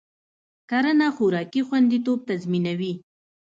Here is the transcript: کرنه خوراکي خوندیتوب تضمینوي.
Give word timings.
کرنه 0.69 1.07
خوراکي 1.15 1.61
خوندیتوب 1.67 2.19
تضمینوي. 2.29 2.93